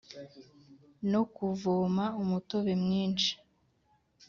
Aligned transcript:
no 1.11 1.21
kuvoma 1.35 2.05
umutobe 2.21 2.73
mwinshi 2.83 3.31